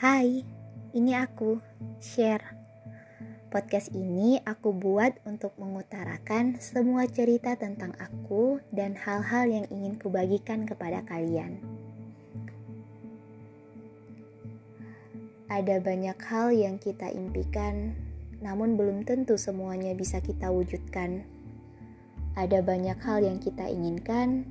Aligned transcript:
Hai, 0.00 0.40
ini 0.96 1.12
aku, 1.12 1.60
Share. 2.00 2.56
Podcast 3.52 3.92
ini 3.92 4.40
aku 4.48 4.72
buat 4.72 5.20
untuk 5.28 5.52
mengutarakan 5.60 6.56
semua 6.56 7.04
cerita 7.04 7.52
tentang 7.60 7.92
aku 8.00 8.64
dan 8.72 8.96
hal-hal 8.96 9.44
yang 9.52 9.68
ingin 9.68 10.00
kubagikan 10.00 10.64
kepada 10.64 11.04
kalian. 11.04 11.60
Ada 15.52 15.84
banyak 15.84 16.16
hal 16.16 16.48
yang 16.56 16.80
kita 16.80 17.12
impikan, 17.12 17.92
namun 18.40 18.80
belum 18.80 19.04
tentu 19.04 19.36
semuanya 19.36 19.92
bisa 19.92 20.24
kita 20.24 20.48
wujudkan. 20.48 21.28
Ada 22.40 22.64
banyak 22.64 22.96
hal 23.04 23.20
yang 23.20 23.36
kita 23.36 23.68
inginkan, 23.68 24.48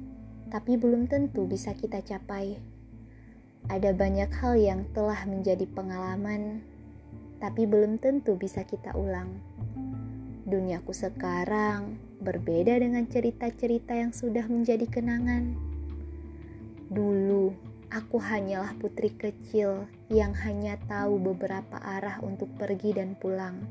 tapi 0.53 0.77
belum 0.77 1.09
tentu 1.09 1.49
bisa 1.49 1.73
kita 1.73 2.05
capai. 2.05 2.78
Ada 3.69 3.93
banyak 3.93 4.33
hal 4.33 4.57
yang 4.57 4.81
telah 4.97 5.29
menjadi 5.29 5.69
pengalaman, 5.69 6.65
tapi 7.37 7.69
belum 7.69 8.01
tentu 8.01 8.33
bisa 8.33 8.65
kita 8.65 8.97
ulang. 8.97 9.29
Duniaku 10.49 10.89
sekarang 10.89 12.01
berbeda 12.17 12.81
dengan 12.81 13.05
cerita-cerita 13.05 13.93
yang 13.93 14.09
sudah 14.09 14.49
menjadi 14.49 14.89
kenangan. 14.89 15.53
Dulu, 16.89 17.53
aku 17.93 18.17
hanyalah 18.17 18.73
putri 18.81 19.13
kecil 19.13 19.85
yang 20.09 20.33
hanya 20.41 20.81
tahu 20.89 21.21
beberapa 21.21 21.77
arah 21.77 22.17
untuk 22.25 22.49
pergi 22.57 22.97
dan 22.97 23.13
pulang. 23.13 23.61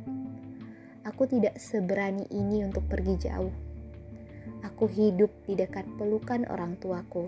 Aku 1.02 1.26
tidak 1.26 1.58
seberani 1.58 2.22
ini 2.30 2.62
untuk 2.62 2.86
pergi 2.86 3.18
jauh. 3.18 3.50
Aku 4.62 4.86
hidup 4.86 5.34
di 5.50 5.58
dekat 5.58 5.90
pelukan 5.98 6.46
orang 6.46 6.78
tuaku 6.78 7.26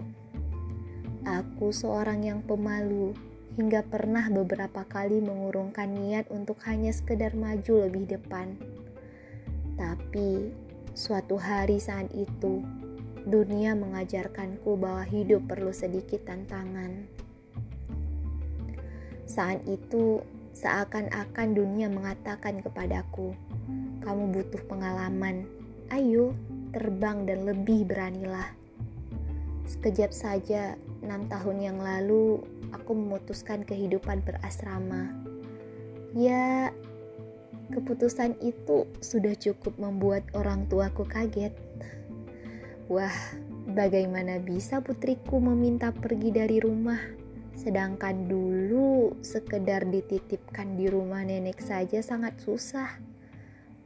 Aku 1.30 1.70
seorang 1.70 2.26
yang 2.26 2.42
pemalu, 2.42 3.14
hingga 3.54 3.86
pernah 3.86 4.26
beberapa 4.26 4.82
kali 4.82 5.22
mengurungkan 5.22 5.86
niat 5.86 6.26
untuk 6.26 6.58
hanya 6.66 6.90
sekedar 6.90 7.38
maju 7.38 7.86
lebih 7.86 8.10
depan. 8.10 8.58
Tapi 9.78 10.50
suatu 10.90 11.38
hari 11.38 11.78
saat 11.78 12.10
itu, 12.18 12.66
dunia 13.22 13.78
mengajarkanku 13.78 14.74
bahwa 14.74 15.06
hidup 15.06 15.46
perlu 15.46 15.70
sedikit 15.70 16.26
tantangan. 16.26 17.06
Saat 19.30 19.62
itu, 19.70 20.26
seakan-akan 20.50 21.54
dunia 21.54 21.86
mengatakan 21.86 22.58
kepadaku, 22.58 23.38
"Kamu 24.02 24.34
butuh 24.34 24.66
pengalaman. 24.66 25.46
Ayo, 25.94 26.34
terbang 26.74 27.22
dan 27.22 27.46
lebih 27.46 27.86
beranilah." 27.86 28.50
Sekejap 29.70 30.10
saja, 30.10 30.74
enam 31.00 31.26
tahun 31.28 31.56
yang 31.60 31.78
lalu, 31.80 32.44
aku 32.72 32.92
memutuskan 32.92 33.64
kehidupan 33.64 34.20
berasrama. 34.24 35.12
Ya, 36.12 36.74
keputusan 37.70 38.36
itu 38.42 38.84
sudah 38.98 39.32
cukup 39.38 39.78
membuat 39.78 40.26
orang 40.34 40.66
tuaku 40.66 41.06
kaget. 41.06 41.54
Wah, 42.90 43.14
bagaimana 43.70 44.42
bisa 44.42 44.82
putriku 44.82 45.38
meminta 45.38 45.94
pergi 45.94 46.34
dari 46.34 46.58
rumah? 46.58 46.98
Sedangkan 47.54 48.26
dulu 48.26 49.14
sekedar 49.22 49.86
dititipkan 49.86 50.74
di 50.74 50.90
rumah 50.90 51.22
nenek 51.22 51.62
saja 51.62 52.02
sangat 52.02 52.40
susah. 52.42 52.98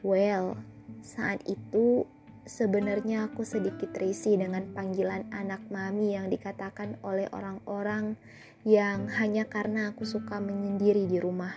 Well, 0.01 0.57
saat 1.05 1.45
itu 1.45 2.09
Sebenarnya 2.45 3.25
aku 3.33 3.41
sedikit 3.41 3.97
risih 3.97 4.37
dengan 4.37 4.69
panggilan 4.77 5.33
anak 5.33 5.65
mami 5.73 6.13
yang 6.13 6.29
dikatakan 6.29 7.01
oleh 7.01 7.25
orang-orang 7.33 8.21
yang 8.69 9.09
hanya 9.17 9.49
karena 9.49 9.97
aku 9.97 10.05
suka 10.05 10.45
menyendiri 10.45 11.09
di 11.09 11.17
rumah. 11.17 11.57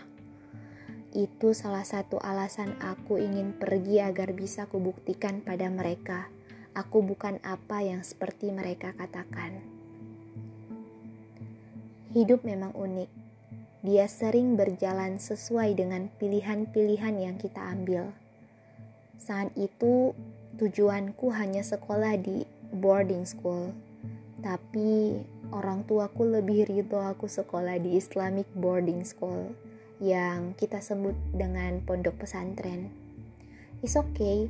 Itu 1.11 1.52
salah 1.52 1.83
satu 1.83 2.23
alasan 2.23 2.80
aku 2.80 3.20
ingin 3.20 3.52
pergi 3.59 3.99
agar 3.99 4.31
bisa 4.31 4.71
kubuktikan 4.71 5.43
pada 5.43 5.67
mereka. 5.67 6.31
Aku 6.71 7.04
bukan 7.04 7.43
apa 7.43 7.83
yang 7.83 8.08
seperti 8.08 8.55
mereka 8.55 8.95
katakan. 8.95 9.59
Hidup 12.15 12.48
memang 12.48 12.71
unik. 12.71 13.11
Dia 13.83 14.08
sering 14.08 14.55
berjalan 14.55 15.19
sesuai 15.19 15.75
dengan 15.75 16.08
pilihan-pilihan 16.15 17.15
yang 17.19 17.36
kita 17.36 17.59
ambil. 17.59 18.15
Saat 19.17 19.52
itu, 19.59 20.15
Tujuanku 20.57 21.29
hanya 21.37 21.61
sekolah 21.61 22.17
di 22.17 22.41
boarding 22.73 23.29
school, 23.29 23.77
tapi 24.41 25.21
orang 25.53 25.85
tuaku 25.85 26.25
lebih 26.25 26.65
ridho 26.65 26.97
aku 26.97 27.29
sekolah 27.29 27.77
di 27.77 27.93
Islamic 27.93 28.49
boarding 28.57 29.05
school 29.05 29.53
yang 30.01 30.57
kita 30.57 30.81
sebut 30.81 31.13
dengan 31.29 31.77
pondok 31.85 32.25
pesantren. 32.25 32.89
It's 33.85 33.93
okay, 33.93 34.49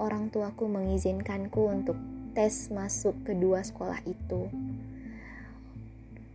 orang 0.00 0.32
tuaku 0.32 0.64
mengizinkanku 0.64 1.60
untuk 1.68 2.00
tes 2.32 2.72
masuk 2.72 3.12
kedua 3.28 3.60
sekolah 3.60 4.00
itu. 4.08 4.48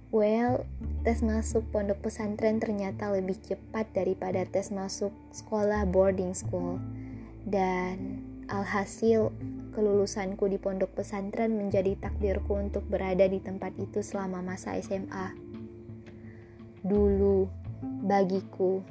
Well, 0.09 0.65
tes 1.05 1.21
masuk 1.21 1.69
pondok 1.69 2.01
pesantren 2.05 2.57
ternyata 2.57 3.13
lebih 3.13 3.37
cepat 3.41 3.89
daripada 3.93 4.41
tes 4.45 4.73
masuk 4.73 5.13
sekolah 5.29 5.85
boarding 5.85 6.33
school. 6.33 6.81
Dan 7.45 8.18
Alhasil, 8.49 9.29
kelulusanku 9.77 10.49
di 10.49 10.57
pondok 10.57 10.97
pesantren 10.97 11.53
menjadi 11.53 11.93
takdirku 12.01 12.57
untuk 12.57 12.81
berada 12.89 13.29
di 13.29 13.37
tempat 13.37 13.77
itu 13.77 14.01
selama 14.01 14.41
masa 14.41 14.73
SMA. 14.81 15.37
Dulu, 16.81 17.45
bagiku, 18.09 18.81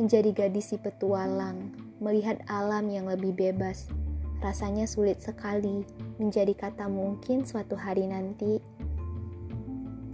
menjadi 0.00 0.32
gadis 0.32 0.72
si 0.72 0.80
petualang, 0.80 1.76
melihat 2.00 2.40
alam 2.48 2.88
yang 2.88 3.04
lebih 3.04 3.36
bebas, 3.36 3.92
rasanya 4.40 4.88
sulit 4.88 5.20
sekali 5.20 5.84
menjadi 6.16 6.56
kata 6.56 6.88
mungkin 6.88 7.44
suatu 7.44 7.76
hari 7.76 8.08
nanti. 8.08 8.64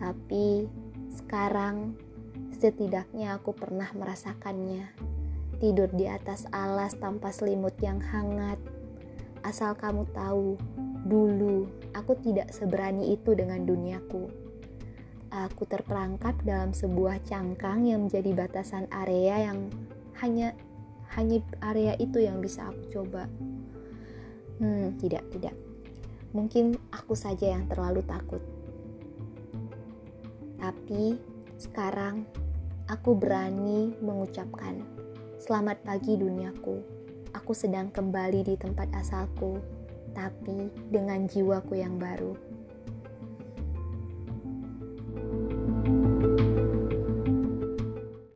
Tapi 0.02 0.66
sekarang, 1.14 1.94
setidaknya 2.50 3.38
aku 3.38 3.54
pernah 3.54 3.94
merasakannya. 3.94 4.90
Tidur 5.62 5.86
di 5.94 6.10
atas 6.10 6.50
alas 6.50 6.98
tanpa 6.98 7.30
selimut 7.30 7.78
yang 7.78 8.02
hangat, 8.02 8.58
Asal 9.46 9.78
kamu 9.78 10.10
tahu, 10.10 10.58
dulu 11.06 11.70
aku 11.94 12.18
tidak 12.20 12.50
seberani 12.50 13.14
itu 13.14 13.32
dengan 13.38 13.62
duniaku. 13.62 14.28
Aku 15.28 15.62
terperangkap 15.68 16.40
dalam 16.42 16.72
sebuah 16.72 17.20
cangkang 17.28 17.84
yang 17.86 18.08
menjadi 18.08 18.32
batasan 18.32 18.88
area 18.88 19.52
yang 19.52 19.68
hanya 20.18 20.56
hanya 21.14 21.40
area 21.62 21.94
itu 22.00 22.20
yang 22.20 22.40
bisa 22.40 22.68
aku 22.68 22.82
coba. 23.00 23.28
Hmm, 24.58 24.98
tidak, 24.98 25.22
tidak. 25.30 25.54
Mungkin 26.34 26.76
aku 26.90 27.14
saja 27.14 27.54
yang 27.54 27.70
terlalu 27.70 28.02
takut. 28.04 28.42
Tapi 30.58 31.16
sekarang 31.56 32.26
aku 32.90 33.14
berani 33.14 33.94
mengucapkan 34.02 34.82
selamat 35.38 35.86
pagi 35.86 36.18
duniaku 36.18 36.97
aku 37.32 37.52
sedang 37.52 37.92
kembali 37.92 38.44
di 38.44 38.54
tempat 38.56 38.88
asalku, 38.96 39.60
tapi 40.12 40.72
dengan 40.88 41.28
jiwaku 41.28 41.78
yang 41.80 41.96
baru. 42.00 42.36